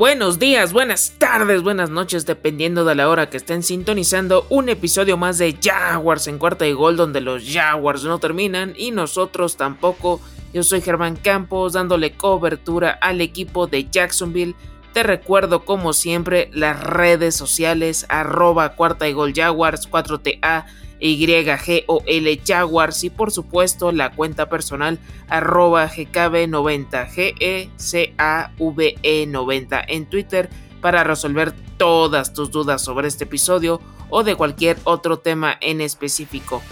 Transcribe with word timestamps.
Buenos 0.00 0.38
días, 0.38 0.72
buenas 0.72 1.12
tardes, 1.18 1.62
buenas 1.62 1.90
noches, 1.90 2.24
dependiendo 2.24 2.86
de 2.86 2.94
la 2.94 3.10
hora 3.10 3.28
que 3.28 3.36
estén 3.36 3.62
sintonizando 3.62 4.46
un 4.48 4.70
episodio 4.70 5.18
más 5.18 5.36
de 5.36 5.54
Jaguars 5.62 6.26
en 6.26 6.38
cuarta 6.38 6.66
y 6.66 6.72
gol, 6.72 6.96
donde 6.96 7.20
los 7.20 7.44
Jaguars 7.46 8.04
no 8.04 8.18
terminan 8.18 8.72
y 8.78 8.92
nosotros 8.92 9.58
tampoco. 9.58 10.22
Yo 10.54 10.62
soy 10.62 10.80
Germán 10.80 11.16
Campos, 11.16 11.74
dándole 11.74 12.12
cobertura 12.12 12.92
al 12.92 13.20
equipo 13.20 13.66
de 13.66 13.90
Jacksonville. 13.90 14.54
Te 14.94 15.02
recuerdo, 15.02 15.66
como 15.66 15.92
siempre, 15.92 16.48
las 16.54 16.82
redes 16.82 17.36
sociales, 17.36 18.06
arroba 18.08 18.76
cuarta 18.76 19.06
y 19.06 19.12
gol 19.12 19.34
Jaguars, 19.36 19.86
4TA 19.86 20.64
YGOL 21.00 22.40
Jaguars 22.46 23.02
y 23.04 23.10
por 23.10 23.32
supuesto 23.32 23.92
la 23.92 24.12
cuenta 24.12 24.48
personal 24.48 24.98
arroba 25.28 25.88
GKB90 25.88 27.70
GECAVE90 27.78 29.84
en 29.88 30.06
Twitter 30.06 30.48
para 30.80 31.04
resolver 31.04 31.52
todas 31.76 32.32
tus 32.32 32.50
dudas 32.50 32.82
sobre 32.82 33.08
este 33.08 33.24
episodio 33.24 33.80
o 34.10 34.22
de 34.22 34.34
cualquier 34.34 34.76
otro 34.84 35.18
tema 35.18 35.56
en 35.60 35.80
específico. 35.80 36.62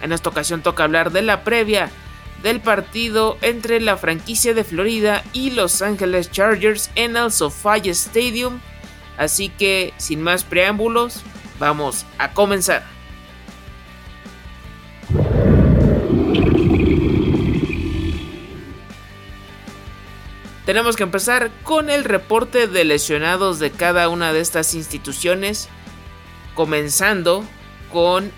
En 0.00 0.12
esta 0.12 0.30
ocasión 0.30 0.62
toca 0.62 0.84
hablar 0.84 1.12
de 1.12 1.22
la 1.22 1.44
previa 1.44 1.90
del 2.42 2.60
partido 2.60 3.38
entre 3.40 3.80
la 3.80 3.96
franquicia 3.96 4.54
de 4.54 4.64
Florida 4.64 5.24
y 5.32 5.50
Los 5.50 5.80
Angeles 5.80 6.30
Chargers 6.30 6.90
en 6.94 7.16
el 7.16 7.32
SoFi 7.32 7.88
Stadium. 7.88 8.60
Así 9.16 9.48
que 9.48 9.94
sin 9.96 10.20
más 10.20 10.44
preámbulos, 10.44 11.22
vamos 11.58 12.04
a 12.18 12.32
comenzar. 12.32 12.93
Tenemos 20.66 20.96
que 20.96 21.02
empezar 21.02 21.50
con 21.62 21.90
el 21.90 22.04
reporte 22.04 22.68
de 22.68 22.84
lesionados 22.84 23.58
de 23.58 23.70
cada 23.70 24.08
una 24.08 24.32
de 24.32 24.40
estas 24.40 24.72
instituciones, 24.74 25.68
comenzando 26.54 27.44
con 27.92 28.32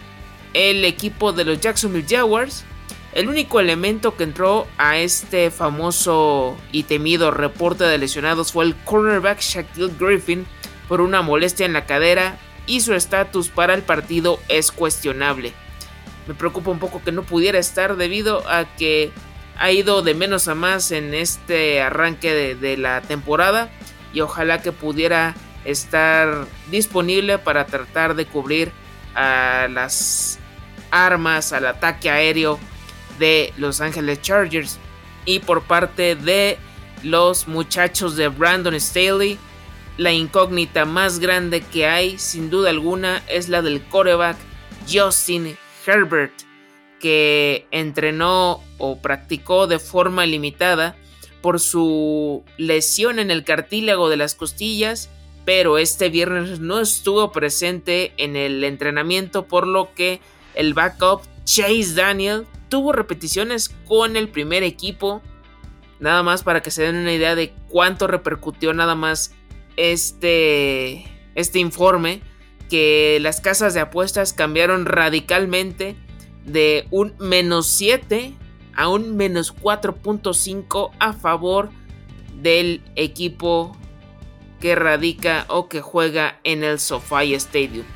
el 0.52 0.84
equipo 0.84 1.32
de 1.32 1.44
los 1.44 1.60
Jacksonville 1.60 2.06
Jaguars. 2.08 2.64
El 3.12 3.28
único 3.28 3.60
elemento 3.60 4.16
que 4.16 4.24
entró 4.24 4.66
a 4.76 4.98
este 4.98 5.52
famoso 5.52 6.56
y 6.72 6.82
temido 6.82 7.30
reporte 7.30 7.84
de 7.84 7.96
lesionados 7.96 8.50
fue 8.50 8.64
el 8.64 8.74
cornerback 8.74 9.40
Shaquille 9.40 9.94
Griffin 9.96 10.46
por 10.88 11.00
una 11.00 11.22
molestia 11.22 11.64
en 11.64 11.72
la 11.74 11.86
cadera 11.86 12.38
y 12.66 12.80
su 12.80 12.92
estatus 12.94 13.50
para 13.50 13.72
el 13.74 13.82
partido 13.82 14.40
es 14.48 14.72
cuestionable. 14.72 15.52
Me 16.26 16.34
preocupa 16.34 16.72
un 16.72 16.80
poco 16.80 17.00
que 17.04 17.12
no 17.12 17.22
pudiera 17.22 17.60
estar 17.60 17.96
debido 17.96 18.46
a 18.48 18.64
que 18.76 19.12
ha 19.58 19.70
ido 19.72 20.02
de 20.02 20.14
menos 20.14 20.48
a 20.48 20.54
más 20.54 20.90
en 20.90 21.14
este 21.14 21.80
arranque 21.80 22.54
de, 22.54 22.76
la 22.76 23.00
temporada 23.00 23.70
y 24.12 24.20
ojalá 24.20 24.62
que 24.62 24.72
pudiera 24.72 25.34
estar 25.64 26.46
disponible 26.70 27.38
para 27.38 27.66
tratar 27.66 28.14
de 28.14 28.26
cubrir 28.26 28.72
a 29.14 29.68
las 29.70 30.38
armas, 30.90 31.52
al 31.52 31.66
ataque 31.66 32.10
aéreo 32.10 32.58
de 33.18 33.52
Los 33.56 33.80
Ángeles 33.80 34.20
Chargers. 34.22 34.78
Y 35.24 35.40
por 35.40 35.62
parte 35.62 36.14
de 36.14 36.58
los 37.02 37.48
muchachos 37.48 38.16
de 38.16 38.28
Brandon 38.28 38.78
Staley, 38.78 39.38
la 39.96 40.12
incógnita 40.12 40.84
más 40.84 41.18
grande 41.18 41.62
que 41.62 41.86
hay, 41.86 42.18
sin 42.18 42.50
duda 42.50 42.70
alguna, 42.70 43.22
es 43.28 43.48
la 43.48 43.62
del 43.62 43.82
coreback 43.82 44.36
Justin 44.88 45.56
Herbert 45.86 46.46
que 47.00 47.66
entrenó 47.70 48.62
o 48.78 48.98
practicó 48.98 49.66
de 49.66 49.78
forma 49.78 50.26
limitada 50.26 50.96
por 51.40 51.60
su 51.60 52.44
lesión 52.56 53.18
en 53.18 53.30
el 53.30 53.44
cartílago 53.44 54.08
de 54.08 54.16
las 54.16 54.34
costillas, 54.34 55.10
pero 55.44 55.78
este 55.78 56.08
viernes 56.08 56.58
no 56.58 56.80
estuvo 56.80 57.30
presente 57.30 58.12
en 58.16 58.34
el 58.34 58.64
entrenamiento, 58.64 59.46
por 59.46 59.66
lo 59.66 59.94
que 59.94 60.20
el 60.54 60.74
backup 60.74 61.22
Chase 61.44 61.94
Daniel 61.94 62.46
tuvo 62.68 62.92
repeticiones 62.92 63.68
con 63.86 64.16
el 64.16 64.28
primer 64.28 64.64
equipo. 64.64 65.22
Nada 66.00 66.22
más 66.22 66.42
para 66.42 66.62
que 66.62 66.70
se 66.70 66.82
den 66.82 66.96
una 66.96 67.12
idea 67.12 67.36
de 67.36 67.52
cuánto 67.68 68.06
repercutió 68.06 68.74
nada 68.74 68.96
más 68.96 69.32
este, 69.76 71.06
este 71.36 71.58
informe, 71.60 72.22
que 72.68 73.18
las 73.20 73.40
casas 73.40 73.72
de 73.74 73.80
apuestas 73.80 74.32
cambiaron 74.32 74.84
radicalmente 74.86 75.94
de 76.46 76.86
un 76.90 77.14
menos 77.18 77.66
7 77.66 78.34
a 78.74 78.88
un 78.88 79.16
menos 79.16 79.54
4.5 79.54 80.92
a 80.98 81.12
favor 81.12 81.70
del 82.40 82.82
equipo 82.94 83.76
que 84.60 84.74
radica 84.74 85.44
o 85.48 85.68
que 85.68 85.80
juega 85.80 86.38
en 86.44 86.64
el 86.64 86.78
SoFi 86.78 87.34
Stadium. 87.34 87.86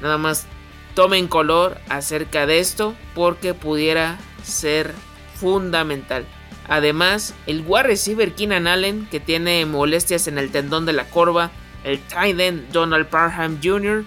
Nada 0.00 0.18
más 0.18 0.46
tomen 0.94 1.28
color 1.28 1.78
acerca 1.88 2.46
de 2.46 2.58
esto 2.58 2.94
porque 3.14 3.54
pudiera 3.54 4.18
ser 4.42 4.94
fundamental. 5.34 6.26
Además, 6.68 7.34
el 7.46 7.64
wide 7.66 7.82
receiver 7.84 8.34
Keenan 8.34 8.66
Allen, 8.66 9.06
que 9.10 9.20
tiene 9.20 9.66
molestias 9.66 10.28
en 10.28 10.38
el 10.38 10.50
tendón 10.50 10.86
de 10.86 10.92
la 10.92 11.04
corva, 11.04 11.50
el 11.84 11.98
tight 12.00 12.38
end 12.38 12.70
Donald 12.72 13.08
Parham 13.08 13.58
Jr., 13.62 14.04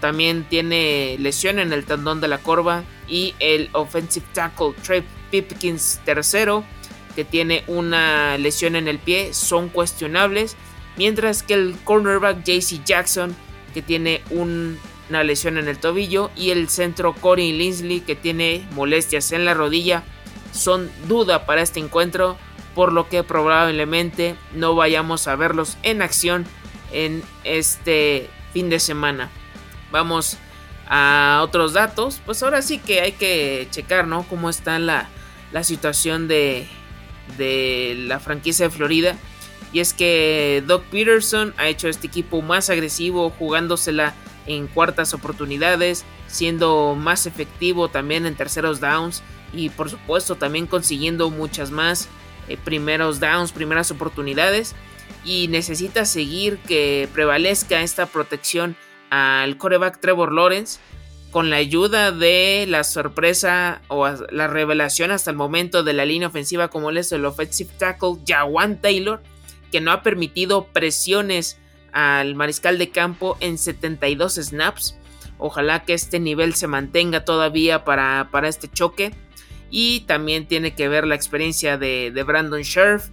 también 0.00 0.44
tiene 0.48 1.16
lesión 1.18 1.58
en 1.58 1.72
el 1.72 1.84
tendón 1.84 2.20
de 2.20 2.28
la 2.28 2.38
corva 2.38 2.84
y 3.08 3.34
el 3.40 3.68
offensive 3.72 4.24
tackle 4.32 4.74
Trey 4.82 5.04
Pipkins 5.30 6.00
III 6.06 6.62
que 7.14 7.24
tiene 7.24 7.64
una 7.66 8.38
lesión 8.38 8.76
en 8.76 8.88
el 8.88 8.98
pie 8.98 9.34
son 9.34 9.68
cuestionables 9.68 10.56
mientras 10.96 11.42
que 11.42 11.54
el 11.54 11.76
cornerback 11.84 12.44
JC 12.44 12.84
Jackson 12.84 13.34
que 13.74 13.82
tiene 13.82 14.22
una 14.30 15.24
lesión 15.24 15.58
en 15.58 15.68
el 15.68 15.78
tobillo 15.78 16.30
y 16.36 16.50
el 16.50 16.68
centro 16.68 17.14
Corey 17.14 17.52
Linsley 17.52 18.00
que 18.00 18.14
tiene 18.14 18.66
molestias 18.72 19.32
en 19.32 19.44
la 19.44 19.54
rodilla 19.54 20.04
son 20.52 20.90
duda 21.08 21.44
para 21.44 21.62
este 21.62 21.80
encuentro 21.80 22.36
por 22.74 22.92
lo 22.92 23.08
que 23.08 23.22
probablemente 23.24 24.36
no 24.54 24.74
vayamos 24.74 25.26
a 25.26 25.36
verlos 25.36 25.76
en 25.82 26.02
acción 26.02 26.46
en 26.92 27.22
este 27.44 28.30
fin 28.52 28.70
de 28.70 28.78
semana 28.78 29.30
vamos 29.92 30.38
a 30.88 31.40
otros 31.44 31.74
datos, 31.74 32.20
pues 32.26 32.42
ahora 32.42 32.60
sí 32.62 32.78
que 32.78 33.00
hay 33.00 33.12
que 33.12 33.68
checar, 33.70 34.08
¿no? 34.08 34.24
Cómo 34.24 34.50
está 34.50 34.78
la, 34.78 35.08
situación 35.62 36.26
de, 36.26 36.66
de 37.38 37.94
la 38.06 38.18
franquicia 38.18 38.66
de 38.68 38.74
Florida. 38.74 39.16
Y 39.72 39.80
es 39.80 39.94
que 39.94 40.62
Doc 40.66 40.82
Peterson 40.84 41.54
ha 41.56 41.68
hecho 41.68 41.88
este 41.88 42.06
equipo 42.08 42.42
más 42.42 42.68
agresivo, 42.68 43.30
jugándosela 43.30 44.14
en 44.46 44.66
cuartas 44.66 45.14
oportunidades, 45.14 46.04
siendo 46.26 46.94
más 46.94 47.26
efectivo 47.26 47.88
también 47.88 48.26
en 48.26 48.34
terceros 48.34 48.80
downs 48.80 49.22
y 49.52 49.68
por 49.68 49.88
supuesto 49.88 50.34
también 50.34 50.66
consiguiendo 50.66 51.30
muchas 51.30 51.70
más 51.70 52.08
eh, 52.48 52.56
primeros 52.62 53.20
downs, 53.20 53.52
primeras 53.52 53.90
oportunidades. 53.90 54.74
Y 55.24 55.48
necesita 55.48 56.04
seguir 56.04 56.58
que 56.58 57.08
prevalezca 57.12 57.82
esta 57.82 58.06
protección 58.06 58.76
al 59.12 59.58
coreback 59.58 60.00
Trevor 60.00 60.32
Lawrence 60.32 60.80
con 61.30 61.50
la 61.50 61.56
ayuda 61.56 62.12
de 62.12 62.64
la 62.66 62.82
sorpresa 62.82 63.82
o 63.88 64.08
la 64.08 64.46
revelación 64.48 65.10
hasta 65.10 65.30
el 65.30 65.36
momento 65.36 65.82
de 65.82 65.92
la 65.92 66.06
línea 66.06 66.28
ofensiva 66.28 66.68
como 66.68 66.90
es 66.90 67.12
el 67.12 67.26
offensive 67.26 67.70
tackle 67.76 68.16
Jawan 68.26 68.80
Taylor, 68.80 69.22
que 69.70 69.82
no 69.82 69.92
ha 69.92 70.02
permitido 70.02 70.64
presiones 70.68 71.58
al 71.92 72.34
mariscal 72.34 72.78
de 72.78 72.88
campo 72.88 73.36
en 73.40 73.58
72 73.58 74.36
snaps. 74.36 74.96
Ojalá 75.36 75.84
que 75.84 75.92
este 75.92 76.18
nivel 76.18 76.54
se 76.54 76.66
mantenga 76.66 77.26
todavía 77.26 77.84
para, 77.84 78.28
para 78.30 78.48
este 78.48 78.68
choque. 78.68 79.14
Y 79.70 80.00
también 80.00 80.46
tiene 80.46 80.74
que 80.74 80.88
ver 80.88 81.06
la 81.06 81.14
experiencia 81.14 81.76
de, 81.76 82.24
Brandon 82.26 82.62
Scherf. 82.62 83.08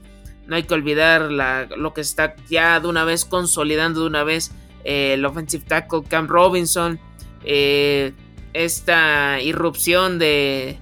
No 0.45 0.56
hay 0.56 0.63
que 0.63 0.74
olvidar 0.74 1.30
lo 1.31 1.94
que 1.94 2.02
está 2.02 2.36
ya 2.50 2.80
de 2.80 2.88
una 2.88 3.04
vez 3.04 3.25
consolidando 3.25 4.02
de 4.02 4.07
una 4.07 4.24
vez 4.24 4.52
eh, 4.90 5.14
el 5.14 5.24
offensive 5.24 5.64
tackle 5.68 6.02
Cam 6.02 6.28
Robinson, 6.28 7.00
eh, 7.44 8.12
esta 8.54 9.40
irrupción 9.40 10.18
de, 10.18 10.80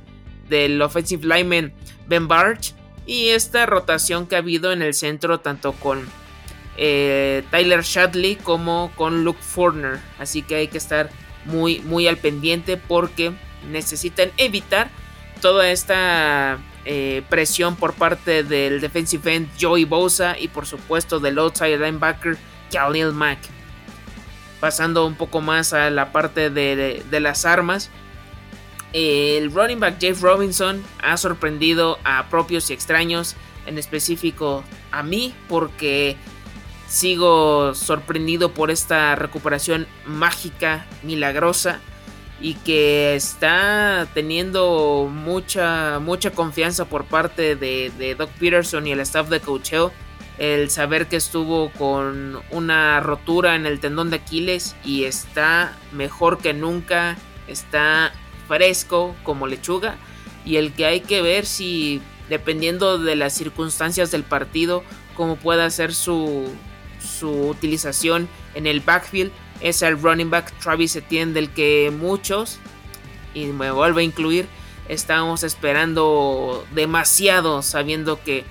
del 0.48 0.82
offensive 0.82 1.28
lineman 1.28 1.74
Ben 2.08 2.30
Barch 2.30 2.74
y 3.06 3.30
esta 3.30 3.66
rotación 3.66 4.26
que 4.26 4.36
ha 4.36 4.40
habido 4.40 4.72
en 4.72 4.82
el 4.82 4.94
centro 4.94 5.42
tanto 5.42 5.74
con 5.74 6.08
eh, 6.78 7.44
Tyler 7.52 7.82
Shadley 7.82 8.38
como 8.38 8.94
con 8.96 9.26
Luke 9.26 9.42
Forner. 9.42 10.00
Así 10.20 10.42
que 10.42 10.56
hay 10.56 10.70
que 10.70 10.78
estar 10.78 11.10
muy, 11.44 11.80
muy 11.82 12.08
al 12.08 12.16
pendiente 12.16 12.78
porque 12.78 13.34
necesitan 13.70 14.32
evitar 14.38 14.90
toda 15.42 15.70
esta 15.70 16.60
presión 17.28 17.76
por 17.76 17.94
parte 17.94 18.44
del 18.44 18.80
defensive 18.80 19.36
end 19.36 19.50
Joey 19.60 19.84
Bosa 19.84 20.40
y 20.40 20.48
por 20.48 20.66
supuesto 20.66 21.20
del 21.20 21.38
outside 21.38 21.78
linebacker 21.78 22.38
Khalil 22.72 23.12
Mack 23.12 23.57
pasando 24.60 25.06
un 25.06 25.16
poco 25.16 25.42
más 25.42 25.74
a 25.74 25.90
la 25.90 26.12
parte 26.12 26.50
de, 26.50 27.04
las 27.20 27.46
armas. 27.46 27.90
El 28.94 29.52
running 29.52 29.80
back 29.80 30.00
Jeff 30.00 30.22
Robinson 30.22 30.84
ha 31.02 31.18
sorprendido 31.18 32.00
a 32.04 32.28
propios 32.30 32.70
y 32.70 32.74
extraños, 32.74 33.36
en 33.66 33.78
específico 33.78 34.64
a 34.92 35.04
mí, 35.04 35.34
porque 35.50 36.16
sigo 36.88 37.76
sorprendido 37.76 38.54
por 38.54 38.72
esta 38.72 39.16
recuperación 39.16 39.88
mágica, 40.06 40.86
milagrosa 41.04 41.80
y 42.40 42.54
que 42.54 43.16
está 43.16 44.08
teniendo 44.14 45.10
mucha 45.12 46.00
mucha 46.00 46.32
confianza 46.32 46.86
por 46.86 47.06
parte 47.06 47.56
de, 47.56 47.92
de 47.98 48.16
Doc 48.16 48.30
Peterson 48.40 48.88
y 48.88 48.92
el 48.92 49.00
staff 49.02 49.28
de 49.28 49.40
coacheo 49.40 49.92
el 50.38 50.70
saber 50.70 51.08
que 51.08 51.16
estuvo 51.16 51.72
con 51.72 52.40
una 52.52 53.00
rotura 53.00 53.56
en 53.56 53.66
el 53.66 53.80
tendón 53.80 54.10
de 54.10 54.18
Aquiles 54.18 54.76
y 54.84 55.06
está 55.06 55.76
mejor 55.92 56.38
que 56.38 56.54
nunca, 56.54 57.18
está 57.48 58.12
fresco 58.48 59.16
como 59.24 59.48
lechuga. 59.48 59.98
Y 60.46 60.58
el 60.58 60.74
que 60.74 60.86
hay 60.86 61.02
que 61.02 61.22
ver 61.22 61.46
si 61.46 62.02
dependiendo 62.30 63.00
de 63.00 63.16
las 63.16 63.34
circunstancias 63.34 64.12
del 64.12 64.24
partido 64.24 64.84
cómo 65.16 65.36
pueda 65.36 65.70
ser 65.70 65.94
su, 65.94 66.50
su 67.00 67.48
utilización 67.50 68.30
en 68.54 68.68
el 68.68 68.82
backfield 68.82 69.32
es 69.62 69.82
el 69.82 70.00
running 70.00 70.30
back 70.30 70.54
Travis 70.60 70.96
Etienne 70.96 71.34
del 71.34 71.50
que 71.50 71.92
muchos, 71.98 72.60
y 73.34 73.46
me 73.48 73.72
vuelvo 73.72 74.00
a 74.00 74.04
incluir, 74.04 74.48
estábamos 74.88 75.44
esperando 75.44 76.66
demasiado 76.74 77.62
sabiendo 77.62 78.22
que 78.24 78.46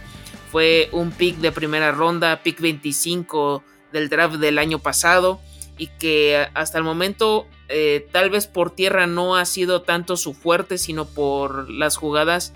fue 0.50 0.88
un 0.92 1.10
pick 1.10 1.36
de 1.36 1.52
primera 1.52 1.92
ronda, 1.92 2.42
pick 2.42 2.60
25 2.60 3.62
del 3.92 4.08
draft 4.08 4.36
del 4.36 4.58
año 4.58 4.78
pasado 4.78 5.40
y 5.78 5.88
que 5.88 6.48
hasta 6.54 6.78
el 6.78 6.84
momento 6.84 7.46
eh, 7.68 8.08
tal 8.12 8.30
vez 8.30 8.46
por 8.46 8.70
tierra 8.70 9.06
no 9.06 9.36
ha 9.36 9.44
sido 9.44 9.82
tanto 9.82 10.16
su 10.16 10.32
fuerte 10.32 10.78
sino 10.78 11.04
por 11.06 11.70
las 11.70 11.96
jugadas 11.96 12.54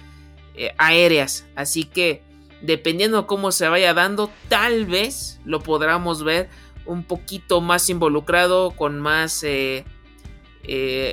eh, 0.54 0.72
aéreas 0.78 1.46
así 1.54 1.84
que 1.84 2.22
dependiendo 2.62 3.26
cómo 3.26 3.52
se 3.52 3.69
vaya 3.69 3.94
dando 3.94 4.31
tal 4.48 4.87
vez 4.87 5.40
lo 5.44 5.60
podamos 5.60 6.25
ver 6.25 6.48
un 6.87 7.04
poquito 7.04 7.60
más 7.60 7.88
involucrado, 7.88 8.72
con 8.72 9.00
más 9.00 9.44
eh, 9.44 9.84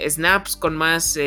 snaps, 0.09 0.55
con 0.55 0.75
más 0.75 1.19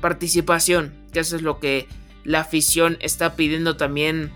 participación. 0.00 0.92
Que 1.12 1.20
eso 1.20 1.36
es 1.36 1.42
lo 1.42 1.60
que 1.60 1.86
la 2.24 2.40
afición 2.40 2.96
está 3.00 3.36
pidiendo 3.36 3.76
también 3.76 4.32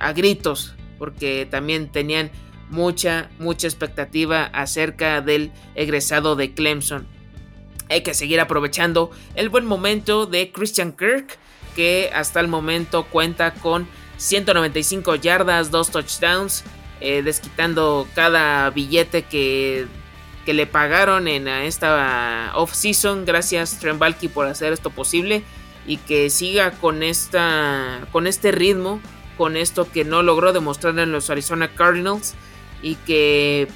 a 0.00 0.12
gritos, 0.12 0.74
porque 0.98 1.46
también 1.48 1.88
tenían 1.92 2.30
mucha, 2.70 3.30
mucha 3.38 3.66
expectativa 3.66 4.44
acerca 4.44 5.20
del 5.20 5.52
egresado 5.74 6.36
de 6.36 6.52
Clemson. 6.52 7.06
Hay 7.88 8.02
que 8.02 8.14
seguir 8.14 8.40
aprovechando 8.40 9.10
el 9.34 9.48
buen 9.48 9.66
momento 9.66 10.26
de 10.26 10.50
Christian 10.50 10.92
Kirk, 10.92 11.38
que 11.76 12.10
hasta 12.14 12.40
el 12.40 12.48
momento 12.48 13.04
cuenta 13.04 13.54
con 13.54 13.86
195 14.16 15.14
yardas, 15.16 15.70
2 15.70 15.90
touchdowns, 15.90 16.64
eh, 17.00 17.22
desquitando 17.22 18.08
cada 18.14 18.70
billete 18.70 19.22
que, 19.22 19.86
que 20.44 20.54
le 20.54 20.66
pagaron 20.66 21.28
en 21.28 21.46
esta 21.46 22.52
off-season. 22.54 23.24
Gracias 23.24 23.78
Trembalki 23.78 24.28
por 24.28 24.46
hacer 24.46 24.72
esto 24.72 24.90
posible 24.90 25.44
y 25.86 25.98
que 25.98 26.30
siga 26.30 26.72
con, 26.72 27.02
esta, 27.02 28.06
con 28.12 28.26
este 28.26 28.52
ritmo, 28.52 29.00
con 29.36 29.56
esto 29.56 29.90
que 29.90 30.04
no 30.04 30.22
logró 30.22 30.52
demostrar 30.52 30.98
en 30.98 31.12
los 31.12 31.30
Arizona 31.30 31.68
Cardinals 31.68 32.34
y 32.82 32.96
que 32.96 33.68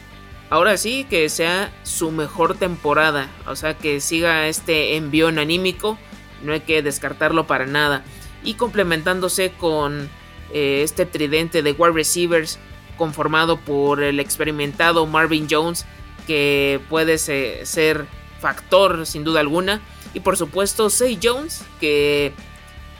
ahora 0.48 0.76
sí 0.76 1.06
que 1.08 1.28
sea 1.28 1.72
su 1.84 2.10
mejor 2.10 2.56
temporada, 2.56 3.28
o 3.46 3.54
sea 3.54 3.76
que 3.76 4.00
siga 4.00 4.48
este 4.48 4.96
envión 4.96 5.38
anímico, 5.38 5.98
no 6.42 6.52
hay 6.52 6.60
que 6.60 6.82
descartarlo 6.82 7.46
para 7.46 7.66
nada. 7.66 8.02
Y 8.42 8.54
complementándose 8.54 9.52
con 9.52 10.08
eh, 10.52 10.80
este 10.82 11.06
tridente 11.06 11.62
de 11.62 11.72
wide 11.72 11.92
receivers 11.92 12.58
conformado 12.96 13.58
por 13.58 14.02
el 14.02 14.18
experimentado 14.18 15.06
Marvin 15.06 15.46
Jones, 15.50 15.86
que 16.26 16.80
puede 16.88 17.18
ser 17.18 18.06
factor 18.40 19.06
sin 19.06 19.24
duda 19.24 19.40
alguna. 19.40 19.80
Y 20.14 20.20
por 20.20 20.36
supuesto, 20.36 20.90
Say 20.90 21.18
Jones, 21.22 21.64
que 21.80 22.32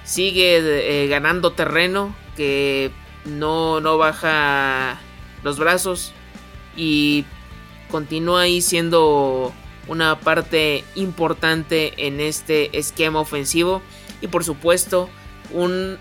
sigue 0.05 1.05
eh, 1.05 1.09
ganando 1.09 1.53
terreno, 1.53 2.15
que 2.37 2.91
no, 3.25 3.81
no 3.81 3.99
baja 3.99 5.01
los 5.43 5.59
brazos 5.59 6.12
y 6.77 7.25
continúa 7.91 8.43
ahí 8.43 8.61
siendo 8.61 9.53
una 9.89 10.21
parte 10.21 10.85
importante 10.95 12.07
en 12.07 12.21
este 12.21 12.77
esquema 12.79 13.21
ofensivo. 13.21 13.83
Y 14.21 14.29
por 14.29 14.45
supuesto, 14.45 15.09
un 15.53 15.99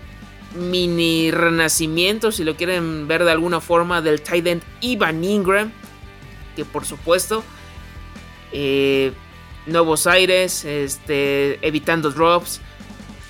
mini 0.54 1.30
renacimiento, 1.30 2.32
si 2.32 2.44
lo 2.44 2.56
quieren 2.56 3.08
ver 3.08 3.24
de 3.24 3.32
alguna 3.32 3.60
forma, 3.60 4.00
del 4.00 4.20
Titan 4.22 4.62
Ivan 4.80 5.24
Ingram. 5.24 5.72
Que 6.56 6.64
por 6.64 6.84
supuesto, 6.84 7.44
eh, 8.52 9.12
nuevos 9.66 10.06
aires, 10.06 10.64
este, 10.64 11.64
evitando 11.66 12.10
drops. 12.10 12.60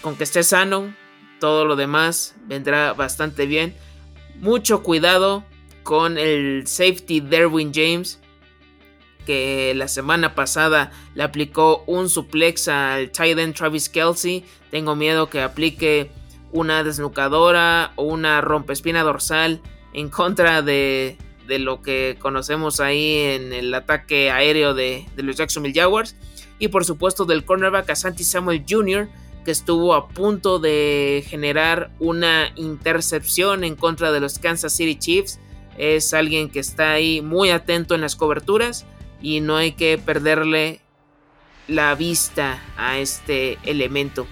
Con 0.00 0.16
que 0.16 0.24
esté 0.24 0.42
sano, 0.42 0.94
todo 1.40 1.64
lo 1.64 1.76
demás 1.76 2.34
vendrá 2.46 2.92
bastante 2.94 3.46
bien. 3.46 3.74
Mucho 4.36 4.82
cuidado 4.82 5.44
con 5.82 6.16
el 6.18 6.66
safety 6.66 7.20
Derwin 7.20 7.72
James. 7.74 8.20
Que 9.26 9.74
la 9.74 9.88
semana 9.88 10.34
pasada 10.34 10.92
le 11.14 11.22
aplicó 11.22 11.84
un 11.86 12.08
suplex 12.08 12.68
al 12.68 13.10
Titan 13.10 13.52
Travis 13.52 13.88
Kelsey. 13.88 14.44
Tengo 14.70 14.96
miedo 14.96 15.28
que 15.28 15.42
aplique 15.42 16.10
una 16.52 16.82
desnucadora 16.82 17.92
o 17.96 18.04
una 18.04 18.40
rompespina 18.40 19.02
dorsal 19.02 19.60
en 19.92 20.08
contra 20.08 20.62
de, 20.62 21.18
de 21.50 21.58
lo 21.58 21.82
que 21.82 22.16
conocemos 22.20 22.78
ahí 22.78 23.16
en 23.16 23.52
el 23.52 23.74
ataque 23.74 24.30
aéreo 24.30 24.72
de, 24.72 25.04
los 25.16 25.36
Jacksonville 25.36 25.74
Jaguars. 25.74 26.14
Y 26.60 26.68
por 26.68 26.84
supuesto 26.84 27.24
del 27.24 27.44
cornerback 27.44 27.90
Asanti 27.90 28.22
Samuel 28.22 28.64
Jr., 28.68 29.08
que 29.44 29.50
estuvo 29.50 29.94
a 29.94 30.08
punto 30.08 30.60
de 30.60 31.24
generar 31.26 31.90
una 31.98 32.52
intercepción 32.54 33.64
en 33.64 33.74
contra 33.74 34.12
de 34.12 34.20
los 34.20 34.38
Kansas 34.38 34.76
City 34.76 34.96
Chiefs. 34.96 35.40
Es 35.76 36.14
alguien 36.14 36.50
que 36.50 36.60
está 36.60 36.92
ahí 36.92 37.20
muy 37.20 37.50
atento 37.50 37.96
en 37.96 38.02
las 38.02 38.14
coberturas 38.14 38.86
y 39.20 39.40
no 39.40 39.56
hay 39.56 39.72
que 39.72 39.98
perderle 39.98 40.80
la 41.66 41.96
vista 41.96 42.62
a 42.76 42.98
este 42.98 43.58
elemento. 43.64 44.28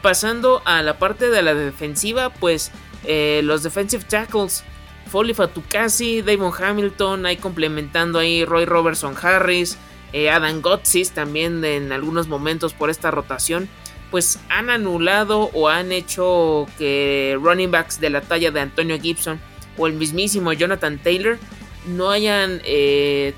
Pasando 0.00 0.62
a 0.64 0.80
la 0.80 0.98
parte 0.98 1.28
de 1.28 1.42
la 1.42 1.52
defensiva, 1.52 2.30
pues 2.30 2.72
eh, 3.04 3.42
los 3.44 3.62
defensive 3.62 4.04
tackles, 4.08 4.64
Foley 5.12 5.34
Fatukasi, 5.34 6.22
Damon 6.22 6.52
Hamilton, 6.58 7.26
ahí 7.26 7.36
complementando 7.36 8.18
ahí 8.18 8.46
Roy 8.46 8.64
Robertson 8.64 9.14
Harris, 9.20 9.76
eh, 10.14 10.30
Adam 10.30 10.62
Gotsis 10.62 11.10
también 11.10 11.62
en 11.66 11.92
algunos 11.92 12.28
momentos 12.28 12.72
por 12.72 12.88
esta 12.88 13.10
rotación, 13.10 13.68
pues 14.10 14.40
han 14.48 14.70
anulado 14.70 15.50
o 15.52 15.68
han 15.68 15.92
hecho 15.92 16.66
que 16.78 17.38
running 17.42 17.70
backs 17.70 18.00
de 18.00 18.08
la 18.08 18.22
talla 18.22 18.50
de 18.50 18.60
Antonio 18.60 18.98
Gibson 18.98 19.38
o 19.76 19.86
el 19.86 19.92
mismísimo 19.92 20.54
Jonathan 20.54 20.98
Taylor 20.98 21.38
no 21.86 22.10
hayan 22.10 22.62
eh, 22.64 23.34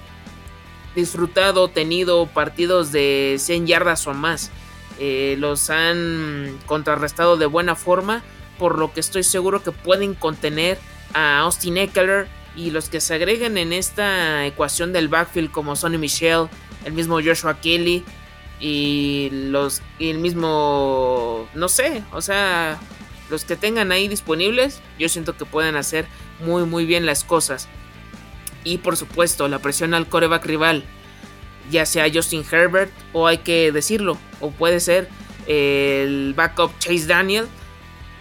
disfrutado, 0.94 1.66
tenido 1.66 2.26
partidos 2.26 2.92
de 2.92 3.34
100 3.40 3.66
yardas 3.66 4.06
o 4.06 4.14
más. 4.14 4.52
Eh, 5.00 5.34
los 5.40 5.70
han 5.70 6.56
contrarrestado 6.66 7.36
de 7.36 7.46
buena 7.46 7.74
forma, 7.74 8.22
por 8.60 8.78
lo 8.78 8.92
que 8.92 9.00
estoy 9.00 9.24
seguro 9.24 9.64
que 9.64 9.72
pueden 9.72 10.14
contener 10.14 10.78
a 11.14 11.40
Austin 11.40 11.78
Eckler 11.78 12.28
y 12.56 12.70
los 12.70 12.88
que 12.88 13.00
se 13.00 13.14
agreguen 13.14 13.58
en 13.58 13.72
esta 13.72 14.46
ecuación 14.46 14.92
del 14.92 15.08
backfield 15.08 15.50
como 15.50 15.76
Sonny 15.76 15.98
Michel, 15.98 16.48
el 16.84 16.92
mismo 16.92 17.20
Joshua 17.22 17.60
Kelly 17.60 18.04
y 18.60 19.30
los 19.32 19.82
y 19.98 20.10
el 20.10 20.18
mismo 20.18 21.48
no 21.54 21.68
sé, 21.68 22.02
o 22.12 22.20
sea, 22.20 22.78
los 23.30 23.44
que 23.44 23.56
tengan 23.56 23.90
ahí 23.90 24.06
disponibles, 24.08 24.80
yo 24.98 25.08
siento 25.08 25.36
que 25.36 25.44
pueden 25.44 25.76
hacer 25.76 26.06
muy 26.44 26.64
muy 26.64 26.86
bien 26.86 27.06
las 27.06 27.24
cosas. 27.24 27.68
Y 28.62 28.78
por 28.78 28.96
supuesto, 28.96 29.46
la 29.48 29.58
presión 29.58 29.92
al 29.94 30.08
coreback 30.08 30.46
rival 30.46 30.84
ya 31.70 31.86
sea 31.86 32.10
Justin 32.12 32.44
Herbert 32.50 32.92
o 33.12 33.26
hay 33.26 33.38
que 33.38 33.72
decirlo, 33.72 34.18
o 34.40 34.50
puede 34.50 34.80
ser 34.80 35.08
el 35.46 36.34
backup 36.34 36.78
Chase 36.78 37.06
Daniel 37.06 37.46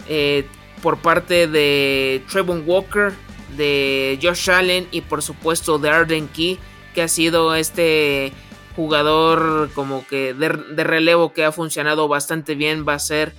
eh, 0.08 0.46
por 0.84 0.98
parte 0.98 1.46
de 1.46 2.22
Trevon 2.30 2.62
Walker, 2.66 3.14
de 3.56 4.18
Josh 4.22 4.50
Allen 4.50 4.86
y 4.90 5.00
por 5.00 5.22
supuesto 5.22 5.78
de 5.78 5.88
Arden 5.88 6.28
Key, 6.28 6.58
que 6.94 7.00
ha 7.00 7.08
sido 7.08 7.54
este 7.54 8.34
jugador 8.76 9.70
como 9.72 10.06
que 10.06 10.34
de, 10.34 10.50
relevo 10.50 11.32
que 11.32 11.42
ha 11.42 11.52
funcionado 11.52 12.06
bastante 12.06 12.54
bien, 12.54 12.84
va 12.86 12.92
a 12.92 12.98
ser 12.98 13.32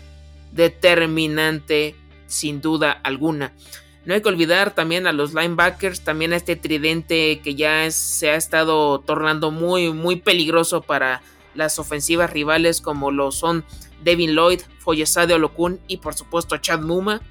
determinante 0.53 1.93
sin 2.25 2.61
duda 2.61 2.99
alguna. 3.03 3.53
No 4.05 4.15
hay 4.15 4.23
que 4.23 4.29
olvidar 4.29 4.73
también 4.73 5.05
a 5.05 5.13
los 5.13 5.35
linebackers, 5.35 6.01
también 6.01 6.33
a 6.33 6.37
este 6.37 6.55
tridente 6.55 7.41
que 7.43 7.53
ya 7.53 7.91
se 7.91 8.31
ha 8.31 8.37
estado 8.37 9.01
tornando 9.01 9.51
muy, 9.51 9.93
muy 9.93 10.15
peligroso 10.15 10.81
para 10.81 11.21
las 11.53 11.77
ofensivas 11.77 12.31
rivales 12.31 12.81
como 12.81 13.11
lo 13.11 13.31
son 13.31 13.63
Devin 14.03 14.33
Lloyd, 14.33 14.61
Foyesade 14.79 15.35
Olokun 15.35 15.79
y 15.87 15.97
por 15.97 16.15
supuesto 16.15 16.57
Chad 16.57 16.81
Muma. 16.81 17.21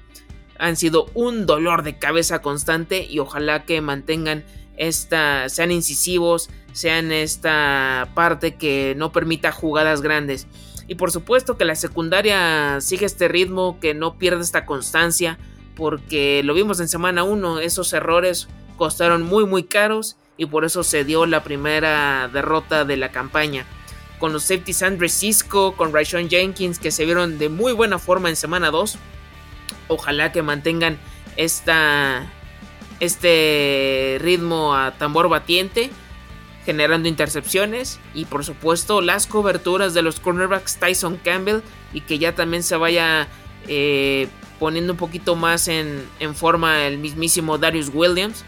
Han 0.59 0.77
sido 0.77 1.09
un 1.13 1.45
dolor 1.45 1.83
de 1.83 1.97
cabeza 1.97 2.41
constante 2.41 3.05
y 3.09 3.19
ojalá 3.19 3.65
que 3.65 3.81
mantengan 3.81 4.43
esta, 4.77 5.49
sean 5.49 5.71
incisivos, 5.71 6.49
sean 6.73 7.11
esta 7.11 8.09
parte 8.13 8.55
que 8.55 8.93
no 8.97 9.11
permita 9.11 9.51
jugadas 9.51 10.01
grandes. 10.01 10.47
Y 10.87 10.95
por 10.95 11.11
supuesto 11.11 11.57
que 11.57 11.65
la 11.65 11.75
secundaria 11.75 12.79
sigue 12.81 13.05
este 13.05 13.27
ritmo, 13.27 13.79
que 13.79 13.93
no 13.93 14.17
pierda 14.17 14.41
esta 14.41 14.65
constancia, 14.65 15.39
porque 15.75 16.41
lo 16.43 16.53
vimos 16.53 16.79
en 16.79 16.87
semana 16.87 17.23
1, 17.23 17.59
esos 17.59 17.91
errores 17.93 18.47
costaron 18.77 19.23
muy 19.23 19.45
muy 19.45 19.63
caros 19.63 20.17
y 20.37 20.45
por 20.45 20.65
eso 20.65 20.83
se 20.83 21.05
dio 21.05 21.25
la 21.25 21.43
primera 21.43 22.29
derrota 22.31 22.85
de 22.85 22.97
la 22.97 23.11
campaña. 23.11 23.65
Con 24.19 24.33
los 24.33 24.43
safeties 24.43 24.83
Andre 24.83 25.09
Cisco, 25.09 25.75
con 25.75 25.93
Rayshon 25.93 26.29
Jenkins 26.29 26.79
que 26.79 26.91
se 26.91 27.05
vieron 27.05 27.37
de 27.37 27.49
muy 27.49 27.73
buena 27.73 27.99
forma 27.99 28.29
en 28.29 28.35
semana 28.35 28.71
2. 28.71 28.97
Ojalá 29.87 30.31
que 30.31 30.41
mantengan 30.41 30.97
esta, 31.37 32.31
este 32.99 34.17
ritmo 34.19 34.75
a 34.75 34.91
tambor 34.97 35.29
batiente 35.29 35.91
generando 36.65 37.07
intercepciones 37.07 37.99
y 38.13 38.25
por 38.25 38.43
supuesto 38.43 39.01
las 39.01 39.27
coberturas 39.27 39.93
de 39.93 40.01
los 40.01 40.19
cornerbacks 40.19 40.77
Tyson 40.77 41.17
Campbell 41.17 41.59
y 41.93 42.01
que 42.01 42.17
ya 42.17 42.33
también 42.33 42.63
se 42.63 42.75
vaya 42.75 43.27
eh, 43.67 44.27
poniendo 44.59 44.93
un 44.93 44.97
poquito 44.97 45.35
más 45.35 45.67
en, 45.67 46.07
forma 46.33 46.87
el 46.87 46.97
mismísimo 46.97 47.57
Darius 47.57 47.91
Williams 47.93 48.43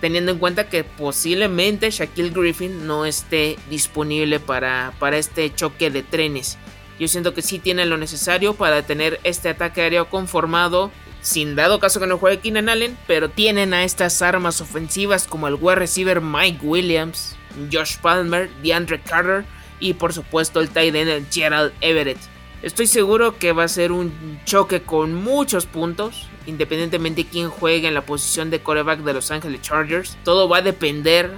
teniendo 0.00 0.32
en 0.32 0.38
cuenta 0.38 0.68
que 0.68 0.84
posiblemente 0.84 1.90
Shaquille 1.90 2.30
Griffin 2.30 2.86
no 2.86 3.04
esté 3.04 3.58
disponible 3.68 4.40
para, 4.40 4.92
para 5.00 5.18
este 5.18 5.52
choque 5.52 5.90
de 5.90 6.04
trenes. 6.04 6.56
Yo 6.98 7.08
siento 7.08 7.34
que 7.34 7.42
sí 7.42 7.58
tiene 7.58 7.86
lo 7.86 7.96
necesario 7.96 8.54
para 8.54 8.82
tener 8.82 9.20
este 9.22 9.48
ataque 9.48 9.82
aéreo 9.82 10.08
conformado 10.08 10.90
sin 11.20 11.56
dado 11.56 11.80
caso 11.80 12.00
que 12.00 12.06
no 12.06 12.18
juegue 12.18 12.40
Keenan 12.40 12.68
Allen, 12.68 12.96
pero 13.06 13.28
tienen 13.28 13.74
a 13.74 13.84
estas 13.84 14.22
armas 14.22 14.60
ofensivas 14.60 15.26
como 15.26 15.48
el 15.48 15.56
wide 15.60 15.76
receiver 15.76 16.20
Mike 16.20 16.60
Williams, 16.62 17.36
Josh 17.72 17.96
Palmer, 17.98 18.50
DeAndre 18.62 19.00
Carter 19.00 19.44
y 19.80 19.94
por 19.94 20.12
supuesto 20.12 20.60
el 20.60 20.70
tight 20.70 20.94
end 20.94 21.30
Gerald 21.30 21.72
Everett. 21.80 22.18
Estoy 22.62 22.86
seguro 22.86 23.38
que 23.38 23.52
va 23.52 23.64
a 23.64 23.68
ser 23.68 23.92
un 23.92 24.40
choque 24.44 24.82
con 24.82 25.14
muchos 25.14 25.66
puntos, 25.66 26.26
independientemente 26.46 27.22
de 27.22 27.28
quién 27.28 27.50
juegue 27.50 27.86
en 27.86 27.94
la 27.94 28.04
posición 28.04 28.50
de 28.50 28.60
coreback 28.60 29.00
de 29.00 29.12
Los 29.12 29.30
Angeles 29.30 29.62
Chargers. 29.62 30.16
Todo 30.24 30.48
va 30.48 30.58
a 30.58 30.62
depender 30.62 31.30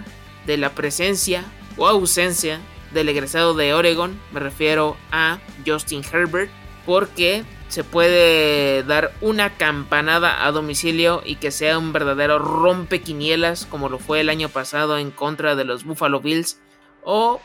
de 0.47 0.57
la 0.57 0.71
presencia 0.71 1.45
o 1.77 1.87
ausencia 1.87 2.61
del 2.93 3.09
egresado 3.09 3.55
de 3.55 3.75
Oregon, 3.75 4.19
me 4.33 4.41
refiero 4.41 4.97
a 5.13 5.39
Justin 5.67 6.03
Herbert, 6.11 6.51
porque 6.87 7.45
se 7.69 7.85
puede 7.85 8.83
dar 8.83 9.13
una 9.21 9.57
campanada 9.57 10.45
a 10.45 10.51
domicilio 10.51 11.23
y 11.25 11.37
que 11.37 11.53
sea 11.53 11.79
un 11.79 11.93
verdadero 11.93 12.41
rompequinielas 12.41 13.65
como 13.65 13.89
lo 13.89 14.01
fue 14.01 14.21
el 14.21 14.29
año 14.29 14.49
pasado 14.49 14.99
en 14.99 15.13
contra 15.13 15.55
de 15.55 15.65
los 15.65 15.85
Buffalo 15.85 16.21
Bills 16.21 16.59
o 17.05 17.41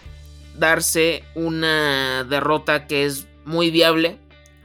darse 0.56 1.24
una 1.36 2.24
derrota 2.24 2.88
que 2.88 3.06
es 3.06 3.28
muy 3.46 3.70
viable 3.70 4.18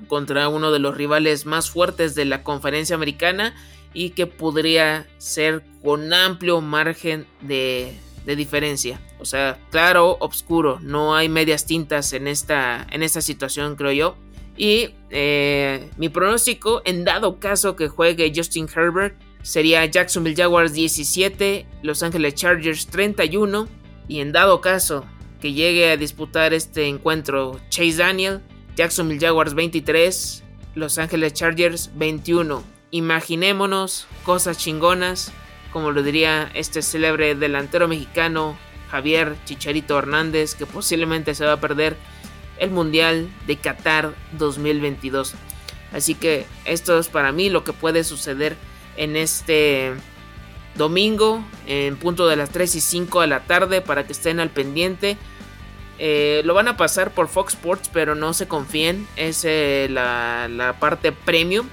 contra 0.08 0.48
uno 0.48 0.72
de 0.72 0.78
los 0.78 0.96
rivales 0.96 1.44
más 1.44 1.70
fuertes 1.70 2.14
de 2.14 2.24
la 2.24 2.42
conferencia 2.42 2.96
americana 2.96 3.54
y 3.92 4.10
que 4.10 4.26
podría 4.26 5.06
ser 5.18 5.62
con 5.82 6.12
amplio 6.14 6.62
margen 6.62 7.26
de, 7.42 7.98
diferencia. 8.36 9.00
O 9.18 9.24
sea, 9.24 9.58
claro, 9.70 10.16
oscuro, 10.20 10.78
no 10.80 11.14
hay 11.14 11.28
medias 11.28 11.66
tintas 11.66 12.12
en 12.12 12.26
esta, 12.26 12.86
en 12.90 13.02
esta 13.02 13.20
situación 13.20 13.76
creo 13.76 13.92
yo. 13.92 14.16
Y 14.56 14.90
eh, 15.10 15.90
mi 15.96 16.08
pronóstico, 16.08 16.82
en 16.84 17.04
dado 17.04 17.40
caso 17.40 17.76
que 17.76 17.88
juegue 17.88 18.32
Justin 18.34 18.68
Herbert, 18.74 19.18
sería 19.42 19.86
Jacksonville 19.86 20.36
Jaguars 20.36 20.72
17, 20.72 21.66
Los 21.82 22.02
Angeles 22.02 22.34
Chargers 22.34 22.86
31. 22.86 23.68
Y 24.08 24.20
en 24.20 24.32
dado 24.32 24.60
caso 24.60 25.06
que 25.40 25.52
llegue 25.52 25.90
a 25.90 25.96
disputar 25.96 26.52
este 26.52 26.86
encuentro 26.86 27.58
Chase 27.70 27.96
Daniel, 27.96 28.40
Jacksonville 28.76 29.20
Jaguars 29.20 29.54
23, 29.54 30.44
Los 30.74 30.98
Angeles 30.98 31.32
Chargers 31.32 31.90
21. 31.94 32.62
Imaginémonos 32.90 34.06
cosas 34.24 34.58
chingonas, 34.58 35.32
como 35.72 35.90
lo 35.90 36.02
diría 36.02 36.50
este 36.54 36.82
célebre 36.82 37.34
delantero 37.34 37.88
mexicano 37.88 38.56
Javier 38.90 39.36
Chicharito 39.44 39.98
Hernández, 39.98 40.54
que 40.54 40.66
posiblemente 40.66 41.34
se 41.34 41.44
va 41.44 41.52
a 41.52 41.60
perder 41.60 41.96
el 42.58 42.70
Mundial 42.70 43.28
de 43.46 43.56
Qatar 43.56 44.14
2022. 44.32 45.34
Así 45.92 46.14
que 46.14 46.46
esto 46.64 46.98
es 46.98 47.08
para 47.08 47.32
mí 47.32 47.50
lo 47.50 47.64
que 47.64 47.72
puede 47.72 48.04
suceder 48.04 48.56
en 48.96 49.16
este 49.16 49.94
domingo 50.76 51.44
en 51.66 51.96
punto 51.96 52.28
de 52.28 52.36
las 52.36 52.50
3 52.50 52.74
y 52.76 52.80
5 52.80 53.20
de 53.22 53.26
la 53.26 53.40
tarde 53.40 53.80
para 53.80 54.06
que 54.06 54.12
estén 54.12 54.40
al 54.40 54.50
pendiente. 54.50 55.16
Eh, 55.98 56.42
lo 56.44 56.54
van 56.54 56.68
a 56.68 56.76
pasar 56.76 57.12
por 57.12 57.28
Fox 57.28 57.54
Sports, 57.54 57.90
pero 57.92 58.14
no 58.14 58.32
se 58.32 58.48
confíen, 58.48 59.06
es 59.16 59.44
eh, 59.44 59.88
la, 59.90 60.76
parte 60.80 61.12
premium. 61.12 61.68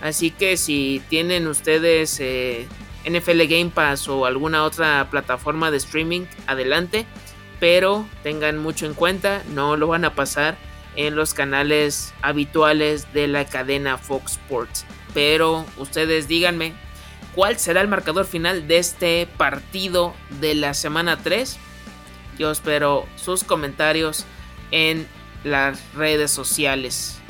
Así 0.00 0.30
que 0.30 0.56
si 0.56 1.02
tienen 1.08 1.46
ustedes 1.46 2.18
eh, 2.20 2.66
NFL 3.04 3.42
Game 3.48 3.70
Pass 3.70 4.08
o 4.08 4.26
alguna 4.26 4.64
otra 4.64 5.08
plataforma 5.10 5.70
de 5.70 5.78
streaming, 5.78 6.26
adelante 6.46 7.06
pero 7.62 8.08
tengan 8.24 8.58
mucho 8.58 8.86
en 8.86 8.94
cuenta, 8.94 9.44
no 9.50 9.76
lo 9.76 9.86
van 9.86 10.04
a 10.04 10.16
pasar 10.16 10.56
en 10.96 11.14
los 11.14 11.32
canales 11.32 12.12
habituales 12.20 13.12
de 13.12 13.28
la 13.28 13.44
cadena 13.44 13.98
Fox 13.98 14.32
Sports. 14.32 14.84
Pero 15.14 15.64
ustedes 15.76 16.26
díganme, 16.26 16.72
¿cuál 17.36 17.60
será 17.60 17.80
el 17.80 17.86
marcador 17.86 18.26
final 18.26 18.66
de 18.66 18.78
este 18.78 19.28
partido 19.36 20.12
de 20.40 20.56
la 20.56 20.74
semana 20.74 21.18
3? 21.22 21.56
Yo 22.36 22.50
espero 22.50 23.06
sus 23.14 23.44
comentarios 23.44 24.26
en 24.72 25.06
las 25.44 25.80
redes 25.94 26.32
sociales. 26.32 27.21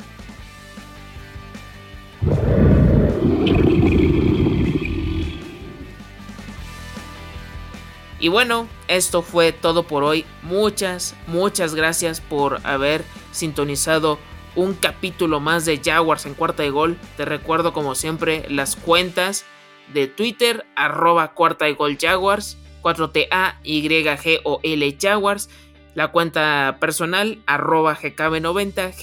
Y 8.23 8.29
bueno, 8.29 8.69
esto 8.87 9.21
fue 9.21 9.51
todo 9.51 9.83
por 9.83 10.05
hoy. 10.05 10.23
Muchas, 10.43 11.13
muchas 11.27 11.75
gracias 11.75 12.21
por 12.21 12.61
haber 12.65 13.03
sintonizado 13.33 14.17
un 14.55 14.75
capítulo 14.75 15.41
más 15.41 15.65
de 15.65 15.81
Jaguars 15.83 16.25
en 16.25 16.33
cuarta 16.33 16.63
de 16.63 16.69
gol. 16.69 16.97
Te 17.17 17.25
recuerdo 17.25 17.73
como 17.73 17.95
siempre 17.95 18.45
las 18.47 18.77
cuentas 18.77 19.43
de 19.93 20.07
Twitter, 20.07 20.65
arroba 20.77 21.33
cuarta 21.33 21.65
de 21.65 21.73
gol 21.73 21.97
Jaguars, 21.99 22.57
4TA, 22.81 23.55
YG 23.61 24.39
o 24.45 24.61
L 24.63 24.97
Jaguars. 24.97 25.49
La 25.93 26.13
cuenta 26.13 26.77
personal, 26.79 27.39
arroba 27.45 27.93
GKB90, 27.93 28.93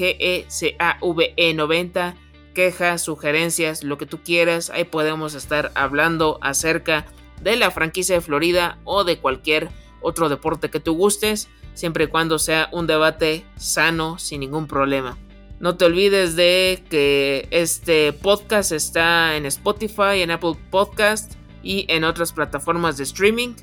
GECAVE90. 0.49 2.15
Quejas, 2.55 3.03
sugerencias, 3.03 3.85
lo 3.85 3.99
que 3.99 4.07
tú 4.07 4.23
quieras. 4.23 4.71
Ahí 4.71 4.85
podemos 4.85 5.35
estar 5.35 5.73
hablando 5.75 6.39
acerca 6.41 7.05
de 7.05 7.20
la 7.43 7.71
franquicia 7.71 8.15
de 8.15 8.21
Florida 8.21 8.79
o 8.85 9.05
de 9.05 9.19
cualquier 9.19 9.71
otro 10.01 10.29
deporte 10.29 10.71
que 10.71 10.81
tú 10.81 10.95
gustes, 10.95 11.49
siempre 11.75 12.05
y 12.05 12.09
cuando 12.09 12.39
sea 12.39 12.69
un 12.73 12.87
debate 12.87 13.45
sano, 13.57 14.19
sin 14.19 14.41
ningún 14.41 14.67
problema. 14.67 15.19
No 15.61 15.77
te 15.77 15.85
olvides 15.85 16.37
de 16.37 16.83
que 16.89 17.47
este 17.51 18.15
podcast 18.15 18.73
está 18.73 19.37
en 19.37 19.45
Spotify, 19.45 20.23
en 20.23 20.31
Apple 20.31 20.55
Podcast 20.71 21.35
y 21.63 21.85
en 21.89 22.05
otras 22.05 22.33
plataformas 22.33 22.97
de 22.97 23.05
streaming. 23.05 23.55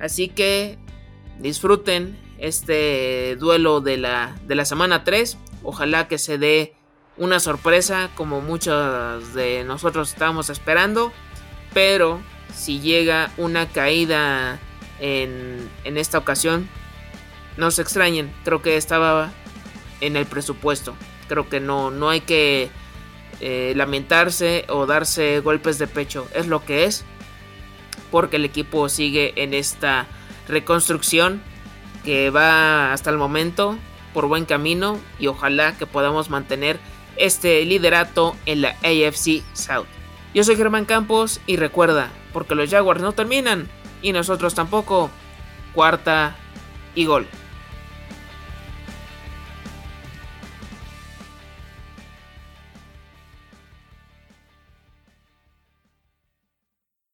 Así 0.00 0.28
que 0.28 0.76
disfruten 1.38 2.18
este 2.38 3.36
duelo 3.36 3.80
de 3.80 3.96
la, 3.96 4.36
de 4.48 4.56
la 4.56 4.64
semana 4.64 5.04
3. 5.04 5.38
Ojalá 5.62 6.08
que 6.08 6.18
se 6.18 6.36
dé 6.36 6.74
una 7.16 7.38
sorpresa 7.38 8.10
como 8.16 8.40
muchos 8.40 9.32
de 9.34 9.62
nosotros 9.62 10.10
estábamos 10.10 10.50
esperando. 10.50 11.12
Pero 11.72 12.20
si 12.54 12.80
llega 12.80 13.30
una 13.36 13.68
caída 13.68 14.58
en, 15.00 15.70
esta 15.84 16.18
ocasión, 16.18 16.68
no 17.56 17.70
se 17.70 17.82
extrañen, 17.82 18.32
creo 18.44 18.62
que 18.62 18.76
estaba 18.76 19.32
en 20.00 20.16
el 20.16 20.26
presupuesto. 20.26 20.94
Creo 21.28 21.48
que 21.48 21.60
no, 21.60 21.90
no 21.90 22.10
hay 22.10 22.20
que 22.20 22.70
eh, 23.40 23.72
lamentarse 23.76 24.64
o 24.68 24.86
darse 24.86 25.40
golpes 25.40 25.78
de 25.78 25.86
pecho, 25.86 26.28
es 26.34 26.46
lo 26.46 26.64
que 26.64 26.84
es, 26.84 27.04
porque 28.10 28.36
el 28.36 28.44
equipo 28.44 28.88
sigue 28.88 29.32
en 29.36 29.54
esta 29.54 30.06
reconstrucción 30.48 31.42
que 32.04 32.30
va 32.30 32.92
hasta 32.92 33.10
el 33.10 33.18
momento 33.18 33.78
por 34.12 34.26
buen 34.26 34.44
camino 34.44 34.98
y 35.18 35.28
ojalá 35.28 35.76
que 35.76 35.86
podamos 35.86 36.30
mantener 36.30 36.80
este 37.16 37.64
liderato 37.64 38.36
en 38.46 38.62
la 38.62 38.70
AFC 38.82 39.42
South. 39.52 39.99
Yo 40.32 40.44
soy 40.44 40.56
Germán 40.56 40.84
Campos 40.84 41.40
y 41.46 41.56
recuerda, 41.56 42.10
porque 42.32 42.54
los 42.54 42.70
Jaguars 42.70 43.02
no 43.02 43.12
terminan 43.12 43.68
y 44.02 44.12
nosotros 44.12 44.54
tampoco. 44.54 45.10
Cuarta 45.74 46.36
y 46.94 47.04
gol. 47.04 47.26